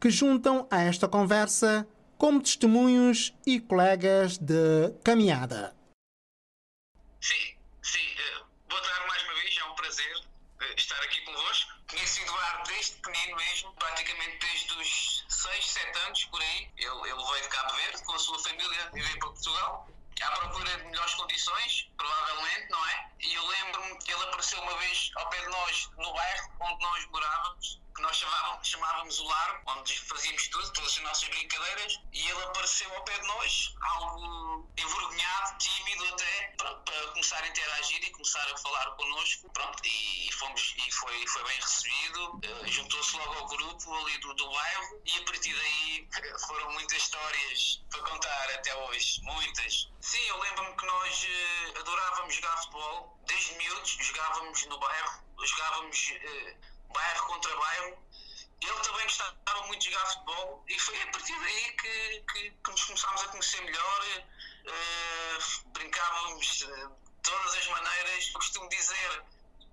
[0.00, 5.74] que juntam a esta conversa como testemunhos e colegas de caminhada.
[7.22, 8.16] Sim, sim.
[8.68, 11.70] Boa tarde mais uma vez, é um prazer uh, estar aqui convosco.
[11.88, 16.68] conheço o Eduardo desde pequenino mesmo, praticamente desde os 6, 7 anos, por aí.
[16.76, 19.88] Ele, ele veio de Cabo Verde com a sua família viver para Portugal.
[20.20, 23.10] À procura de melhores condições, provavelmente, não é?
[23.20, 26.82] E eu lembro-me que ele apareceu uma vez ao pé de nós, no bairro onde
[26.82, 32.00] nós morávamos, que nós chamávamos, chamávamos o Largo, onde fazíamos tudo, todas as nossas brincadeiras,
[32.12, 37.48] e ele apareceu ao pé de nós, algo envergonhado, tímido até, pronto, para começar a
[37.48, 42.34] interagir e começar a falar connosco, pronto, e, e fomos, e foi, foi bem recebido,
[42.34, 46.08] uh, juntou-se logo ao grupo ali do, do bairro, e a partir daí
[46.46, 49.88] foram muitas histórias para contar até hoje, muitas.
[50.00, 56.10] Sim, eu lembro-me que nós uh, adorávamos jogar futebol, desde miúdos, jogávamos no bairro, jogávamos...
[56.10, 57.98] Uh, bairro contra bairro.
[58.60, 62.70] Ele também gostava muito de jogar futebol e foi a partir daí que, que, que
[62.70, 64.24] nos começámos a conhecer melhor.
[64.64, 66.88] Uh, brincávamos de
[67.22, 68.30] todas as maneiras.
[68.30, 69.24] Costumo dizer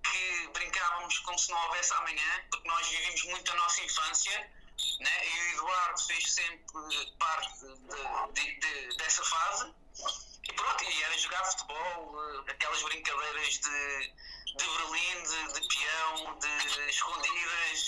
[0.02, 4.52] que brincávamos como se não houvesse amanhã, porque nós vivimos muito a nossa infância.
[5.00, 5.28] Né?
[5.28, 9.74] E o Eduardo fez sempre parte de, de, de, dessa fase.
[10.48, 14.14] E pronto, e era jogar futebol, eh, aquelas brincadeiras de
[14.56, 17.86] de Berlim, de, de peão, de escondidas.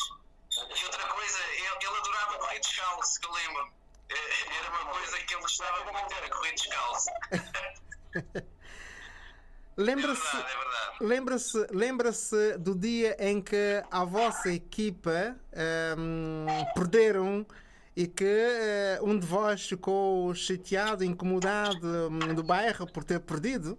[0.79, 3.73] E outra coisa, ele, ele adorava correr descalço, que eu lembro.
[4.11, 7.11] É, era uma coisa que ele gostava muito, era correr descalço.
[9.77, 10.45] Lembra-se É é
[11.01, 17.47] lembra-se lembra-se do dia em que a vossa equipa ehm, perderam
[17.97, 23.79] e que eh, um de vós ficou chateado, incomodado hum, do bairro por ter perdido?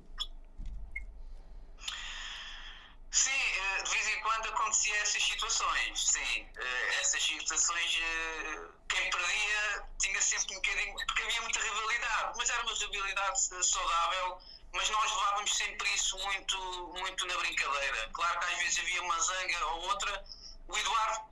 [3.11, 6.45] Sim, eh, de vez em quando acontecia essas situações, sim.
[6.57, 12.49] Eh, Essas situações, eh, quem perdia tinha sempre um bocadinho, porque havia muita rivalidade, mas
[12.49, 14.41] era uma rivalidade saudável,
[14.73, 16.57] mas nós levávamos sempre isso muito,
[16.97, 18.09] muito na brincadeira.
[18.13, 20.25] Claro que às vezes havia uma zanga ou outra.
[20.67, 21.29] O Eduardo,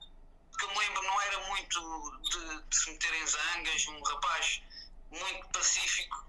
[0.56, 4.62] que me lembro, não era muito de, de se meter em zangas, um rapaz
[5.10, 6.24] muito pacífico,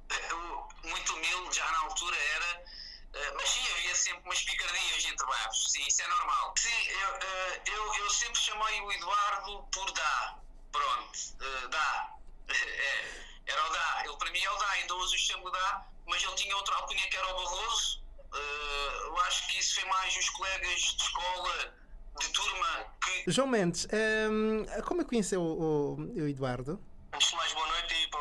[0.83, 2.65] muito humilde, já na altura era.
[3.13, 6.53] Uh, mas sim, havia sempre umas picardias entre bairros, sim, isso é normal.
[6.57, 10.39] Sim, eu, uh, eu, eu sempre chamei o Eduardo por Dá,
[10.71, 12.15] pronto, uh, Dá,
[12.49, 15.85] é, era o Dá, ele para mim é o Dá, ainda hoje o chamo Dá,
[16.07, 18.03] mas ele tinha outra alcunha que era o Barroso,
[18.33, 21.75] eu acho que isso foi mais os colegas de escola,
[22.19, 23.31] de turma, que...
[23.31, 26.81] João Mendes, ehm, como é que conheceu o, o Eduardo?
[27.13, 28.19] Antes de mais, boa noite aí para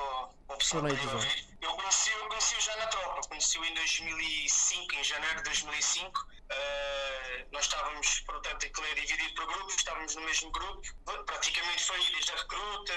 [0.55, 1.47] o, pessoal Boa noite, a ouvir.
[1.63, 6.21] Eu conheci, eu conheci já na tropa, conheci-o em 2005, em janeiro de 2005.
[6.21, 10.83] Uh, nós estávamos, portanto, aquilo é dividido por grupos, estávamos no mesmo grupo.
[11.25, 12.93] Praticamente foi desde a recruta,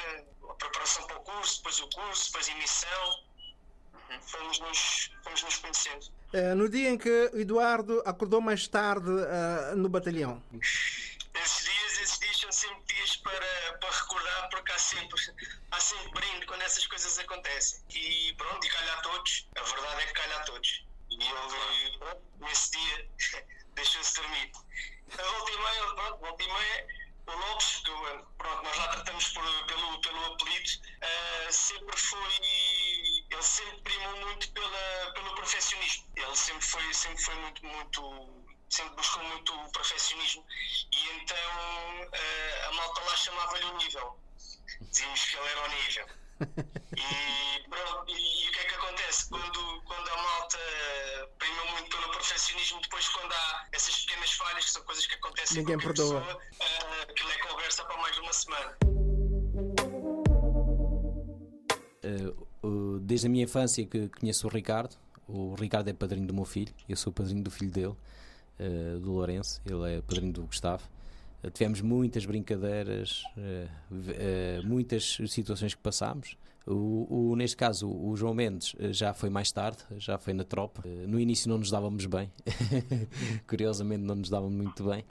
[0.50, 3.24] a preparação para o curso, depois o curso, depois a emissão.
[4.28, 6.06] Fomos nos, fomos nos conhecendo.
[6.34, 10.44] Eh, no dia em que o Eduardo acordou mais tarde eh, no batalhão.
[14.76, 15.20] Há sempre,
[15.72, 17.82] há sempre brinde quando essas coisas acontecem.
[17.90, 20.86] E pronto, e calha a todos, a verdade é que calha a todos.
[21.10, 23.10] E ele, pronto, nesse dia,
[23.74, 24.52] deixou-se dormir.
[25.18, 26.26] A volta e meia, pronto,
[27.28, 27.92] o Lopes, que
[28.38, 32.40] pronto, nós lá tratamos por, pelo, pelo apelido, uh, sempre foi.
[33.32, 36.06] Ele sempre primou muito pela, pelo perfeccionismo.
[36.16, 40.46] Ele sempre foi, sempre foi muito, muito sempre buscou muito o perfeccionismo
[40.92, 44.25] e então uh, a malta lá chamava-lhe o nível.
[44.82, 46.06] Dizíamos que ele era o nível.
[46.98, 49.30] E, pronto, e, e, o que é que acontece?
[49.30, 50.58] Quando, quando a malta
[51.38, 55.58] prima muito pelo perfeccionismo, depois quando há essas pequenas falhas, que são coisas que acontecem
[55.60, 56.22] Ninguém com perdoa.
[56.22, 58.78] pessoa, uh, aquilo é conversa para mais de uma semana.
[62.64, 64.96] Uh, desde a minha infância que conheço o Ricardo.
[65.28, 67.96] O Ricardo é padrinho do meu filho, eu sou padrinho do filho dele,
[68.60, 70.84] uh, do Lourenço, ele é padrinho do Gustavo.
[71.54, 73.24] Tivemos muitas brincadeiras,
[74.64, 76.38] muitas situações que passámos.
[76.68, 80.84] O, o, neste caso, o João Mendes já foi mais tarde, já foi na tropa.
[81.08, 82.32] No início não nos dávamos bem,
[83.48, 85.06] curiosamente não nos dávamos muito bem.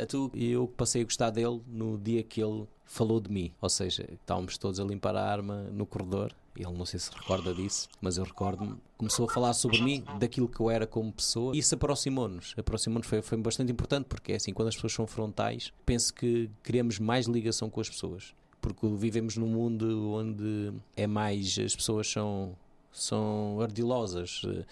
[0.00, 3.70] A tu, eu passei a gostar dele no dia que ele falou de mim, ou
[3.70, 6.34] seja, estávamos todos a limpar a arma no corredor.
[6.56, 8.76] Ele não sei se recorda disso, mas eu recordo-me.
[8.98, 12.54] Começou a falar sobre mim, daquilo que eu era como pessoa, e isso aproximou-nos.
[12.56, 16.50] Aproximou-nos foi, foi bastante importante, porque é assim, quando as pessoas são frontais, penso que
[16.62, 22.08] criamos mais ligação com as pessoas porque vivemos num mundo onde é mais as pessoas
[22.10, 22.54] são
[22.92, 24.66] são ardilosas uh,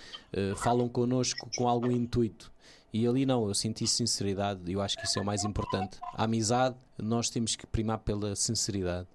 [0.53, 2.53] uh, falam connosco com algum intuito
[2.93, 5.99] e ali não, eu senti sinceridade e eu acho que isso é o mais importante
[6.14, 9.07] a amizade, nós temos que primar pela sinceridade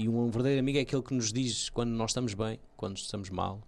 [0.00, 3.28] e um verdadeiro amigo é aquele que nos diz quando nós estamos bem, quando estamos
[3.28, 3.60] mal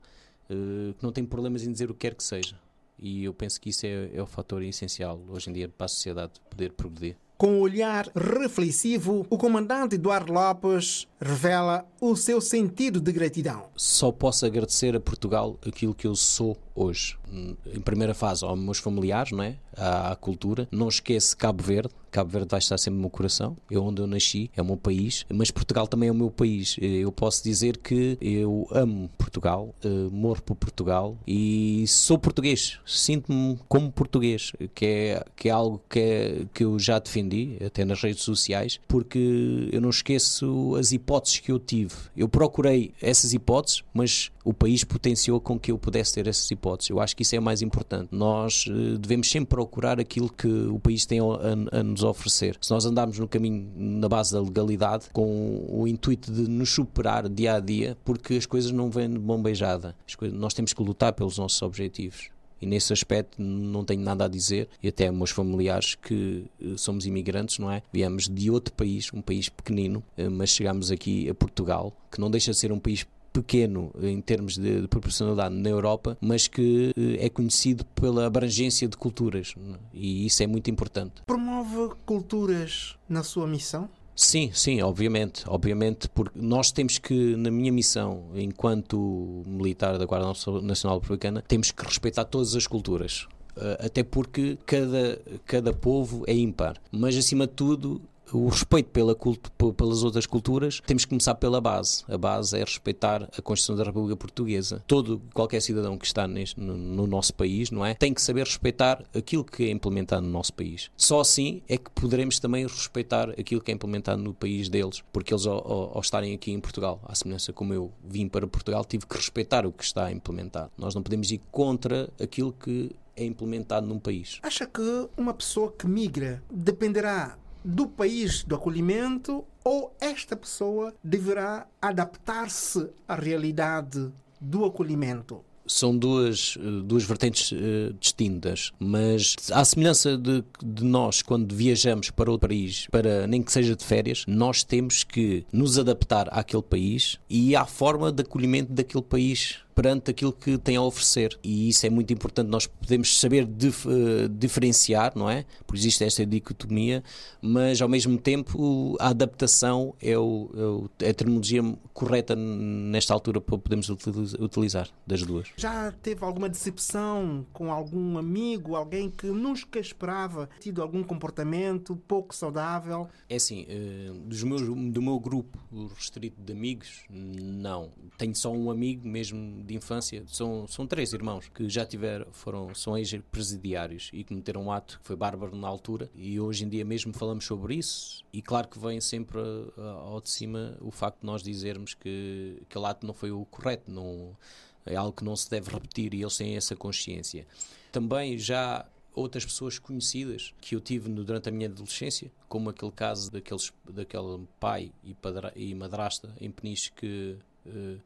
[0.48, 2.58] uh, que não tem problemas em dizer o que quer que seja
[2.98, 5.88] e eu penso que isso é, é o fator essencial hoje em dia para a
[5.88, 13.00] sociedade poder progredir Com um olhar reflexivo, o comandante Eduardo Lopes revela o seu sentido
[13.00, 13.68] de gratidão.
[13.76, 17.18] Só posso agradecer a Portugal aquilo que eu sou hoje.
[17.30, 19.58] Em primeira fase, aos meus familiares, não é?
[19.76, 20.68] à, cultura.
[20.70, 21.92] Não esquece Cabo Verde.
[22.12, 23.56] Cabo Verde vai estar sempre no meu coração.
[23.70, 25.24] É onde eu nasci, é o meu país.
[25.32, 26.76] Mas Portugal também é o meu país.
[26.78, 32.78] Eu posso dizer que eu amo Portugal, uh, morro por Portugal e sou português.
[32.84, 37.84] Sinto-me como português, que é, que é algo que, é, que eu já defendi, até
[37.84, 41.94] nas redes sociais, porque eu não esqueço as hipóteses que eu tive.
[42.14, 46.90] Eu procurei essas hipóteses, mas o país potenciou com que eu pudesse ter essas hipóteses.
[46.90, 48.09] Eu acho que isso é mais importante.
[48.11, 52.57] Nós uh, devemos sempre procurar aquilo que o país tem a, a, nos oferecer.
[52.61, 57.28] Se nós andarmos no caminho na base da legalidade, com o intuito de nos superar
[57.28, 59.95] dia a dia, porque as coisas não vêm de mão beijada.
[60.16, 62.30] Coisas, nós temos que lutar pelos nossos objetivos
[62.62, 67.05] e nesse aspecto não tenho nada a dizer e até meus familiares que eh, somos
[67.05, 67.82] imigrantes, não é?
[67.93, 72.30] Viemos de outro país, um país pequenino, eh, mas chegamos aqui a Portugal, que não
[72.30, 76.92] deixa de ser um país pequeno em termos de, de, proporcionalidade na Europa, mas que
[76.96, 79.54] eh, é conhecido pela abrangência de culturas
[79.92, 81.22] e isso é muito importante.
[81.26, 83.88] Promove culturas na sua missão?
[84.14, 90.32] Sim, sim, obviamente, obviamente, porque nós temos que, na minha missão, enquanto militar da Guarda
[90.62, 93.26] Nacional Republicana, temos que respeitar todas as culturas.
[93.56, 98.00] Eh, até porque cada, cada povo é ímpar, mas acima de tudo
[98.32, 102.04] o respeito pela culto, pelas outras culturas, temos que começar pela base.
[102.08, 104.82] A base é respeitar a Constituição da República Portuguesa.
[104.86, 107.94] Todo, qualquer cidadão que está neste, no, no, nosso país, não é?
[107.94, 110.90] Tem que saber respeitar aquilo que é implementado no nosso país.
[110.96, 115.32] Só assim é que poderemos também respeitar aquilo que é implementado no país deles, porque
[115.32, 118.84] eles, ao, ao, ao estarem aqui em Portugal, à semelhança como eu vim para Portugal,
[118.84, 120.70] tive que respeitar o que está implementado.
[120.76, 124.38] Nós não podemos ir contra aquilo que é implementado num país.
[124.42, 131.66] Acha que uma pessoa que migra dependerá do país do acolhimento ou esta pessoa deverá
[131.80, 135.44] adaptar-se à realidade do acolhimento?
[135.66, 142.10] são duas, eh, duas vertentes uh, distintas, mas à semelhança de, de, nós, quando viajamos
[142.10, 146.62] para outro país, para nem que seja de férias, nós temos que nos adaptar àquele
[146.62, 151.38] país e à forma de acolhimento daquele país perante aquilo que tem a oferecer.
[151.42, 155.44] E isso é muito importante, nós podemos saber dif uh, diferenciar, não é?
[155.66, 157.02] Porque existe esta dicotomia,
[157.40, 161.62] mas ao mesmo tempo a adaptação é, o, é, é a terminologia
[161.92, 165.48] correta nesta altura para podermos utilizar das duas.
[165.56, 172.34] Já teve alguma decepção com algum amigo, alguém que nunca esperava, tido algum comportamento pouco
[172.34, 173.08] saudável?
[173.28, 175.58] É assim, uh, dos meus, do meu grupo
[175.96, 177.90] restrito de amigos, não.
[178.18, 182.74] Tenho só um amigo mesmo de infância, são, são três irmãos que já tiveram, foram,
[182.74, 186.84] são ex-presidiários e cometeram um ato que foi bárbaro na altura e hoje em dia
[186.84, 189.40] mesmo falamos sobre isso e claro que vem sempre
[189.76, 193.90] ao de cima o facto de nós dizermos que aquele ato não foi o correto,
[193.90, 194.36] não,
[194.84, 197.46] é algo que não se deve repetir e eles têm essa consciência.
[197.90, 203.30] Também já outras pessoas conhecidas que eu tive durante a minha adolescência, como aquele caso
[203.30, 207.36] daqueles, daquele pai e, padra, e madrasta em Peniche que
[207.66, 208.00] uh,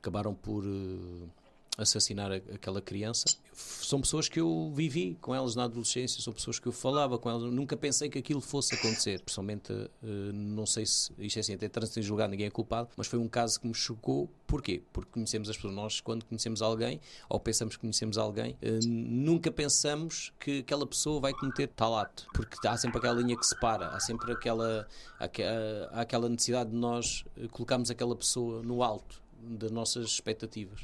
[0.00, 1.28] acabaram por uh,
[1.76, 3.24] assassinar a, aquela criança.
[3.52, 7.28] São pessoas que eu vivi com elas na adolescência, são pessoas que eu falava com
[7.28, 9.20] elas, nunca pensei que aquilo fosse acontecer.
[9.20, 9.88] Pessoalmente, uh,
[10.32, 13.18] não sei se isto é assim, até trânsito em julgar, ninguém é culpado, mas foi
[13.18, 14.30] um caso que me chocou.
[14.46, 14.82] Porquê?
[14.92, 15.74] Porque conhecemos as pessoas.
[15.74, 21.20] Nós, quando conhecemos alguém, ou pensamos que conhecemos alguém, uh, nunca pensamos que aquela pessoa
[21.20, 24.86] vai cometer tal ato, porque há sempre aquela linha que separa, há sempre aquela,
[25.18, 30.80] aquela, aquela necessidade de nós colocarmos aquela pessoa no alto das nossas expectativas.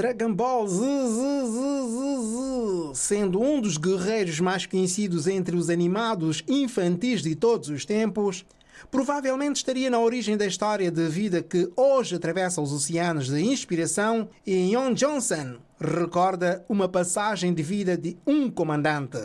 [0.00, 5.68] Dragon Ball Z, Z, Z, Z, Z, sendo um dos guerreiros mais conhecidos entre os
[5.68, 8.46] animados infantis de todos os tempos,
[8.90, 14.30] provavelmente estaria na origem da história de vida que hoje atravessa os oceanos de inspiração
[14.46, 19.18] e Yon Johnson recorda uma passagem de vida de um comandante.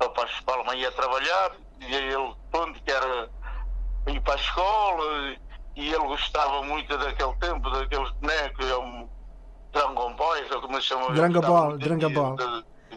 [0.00, 3.30] A mãe mandava para a escola, mãe ia trabalhar, e ele, pronto, que era
[4.08, 5.36] ir para a escola,
[5.76, 9.08] e ele gostava muito daquele tempo, daqueles bonecos, é um
[9.72, 11.12] Dragon Boys, ou como se chama.
[11.12, 12.36] Dragon Ball, Dragon Ball.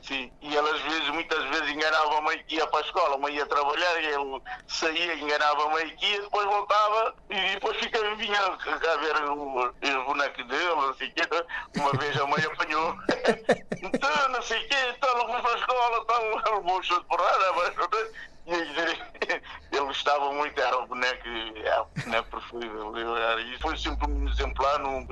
[0.01, 3.15] Sim, e ele às vezes, muitas vezes enganava a mãe que ia para a escola,
[3.15, 7.53] a mãe ia trabalhar e ele saía, enganava a mãe que ia, depois voltava e
[7.53, 11.45] depois ficava, vinha a ver o, boneco dele, não sei o quê.
[11.77, 12.95] Uma vez a mãe apanhou,
[13.81, 16.99] então não sei o quê, então não foi para a escola, então levou um show
[16.99, 17.73] de porrada, mas
[18.45, 19.01] ele
[19.93, 21.27] gostava muito, era o boneco,
[21.63, 22.97] era o boneco preferível.
[22.97, 25.05] Eu era, e foi sempre um exemplar no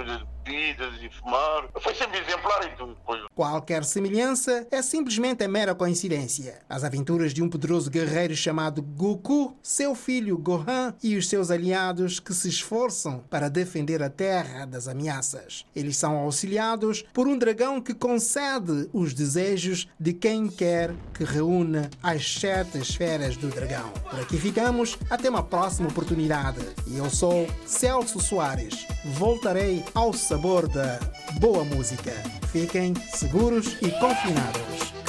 [0.44, 1.70] bebidas e fumar.
[1.80, 2.98] Foi sempre exemplar em tudo.
[3.06, 3.22] Pois.
[3.36, 6.62] Qualquer semelhança é simplesmente a mera coincidência.
[6.68, 12.20] As aventuras de um poderoso guerreiro chamado Goku, seu filho Gohan e os seus aliados
[12.20, 15.66] que se esforçam para defender a Terra das ameaças.
[15.76, 21.90] Eles são auxiliados por um dragão que concede os desejos de quem quer que reúna
[22.02, 23.92] as sete esferas do dragão.
[24.10, 26.62] Por aqui ficamos Convidamos até uma próxima oportunidade.
[26.88, 28.88] Eu sou Celso Soares.
[29.04, 30.98] Voltarei ao sabor da
[31.42, 32.14] boa música.
[32.54, 35.01] Fiquem seguros e confinados.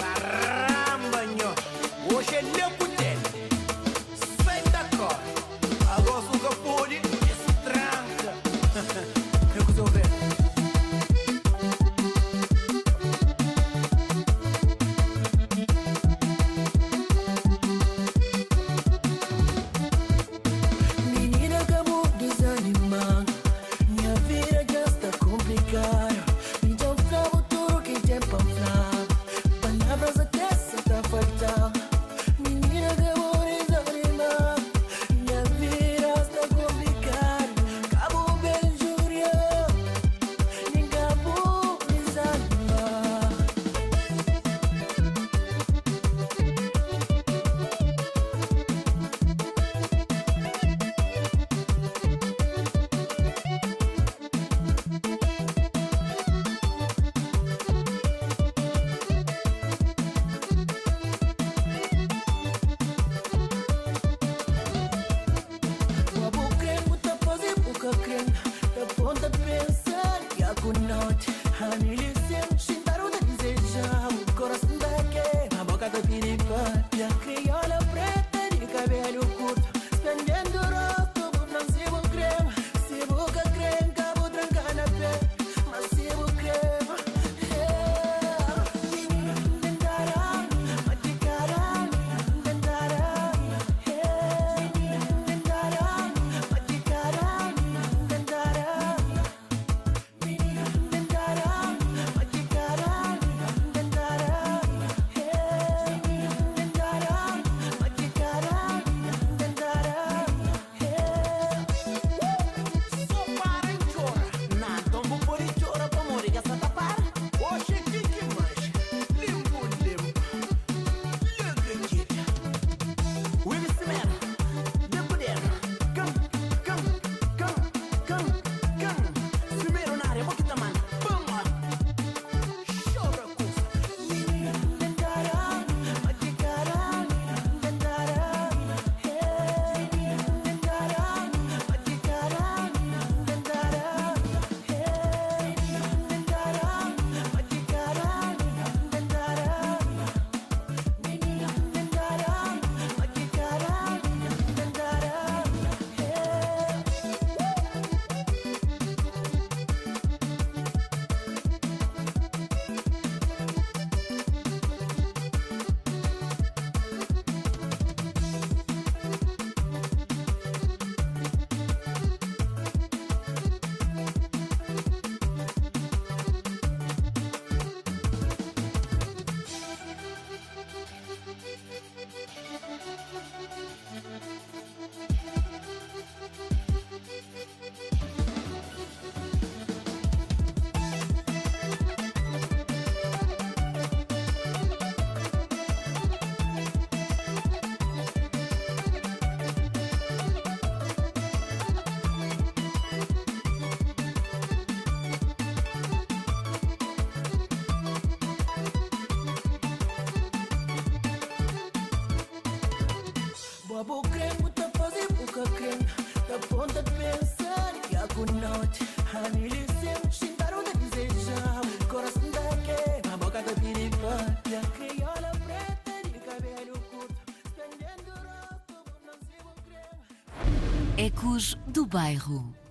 [230.99, 232.62] Ecos do bairro.